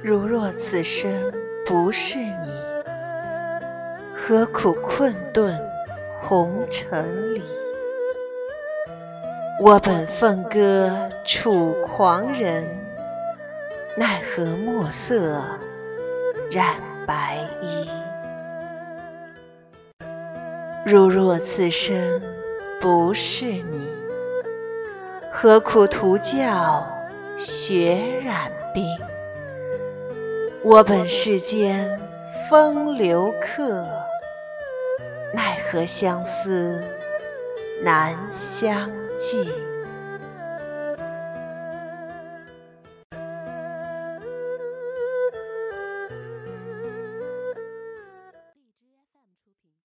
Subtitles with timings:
[0.00, 1.10] 如若此生
[1.66, 2.52] 不是你，
[4.14, 5.58] 何苦困顿
[6.22, 7.42] 红尘里？
[9.60, 12.64] 我本凤歌楚狂人，
[13.96, 15.42] 奈何墨色
[16.48, 17.90] 染白衣？
[20.86, 22.22] 如若此生
[22.80, 23.88] 不是你，
[25.32, 26.86] 何苦徒教
[27.36, 28.84] 雪染冰？
[30.70, 31.98] 我本世间
[32.50, 33.86] 风流客，
[35.32, 36.84] 奈何相思
[37.82, 39.48] 难相寄？